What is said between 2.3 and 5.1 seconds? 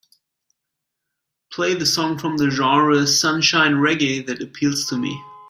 the genre Sunshine Reggae that appeals to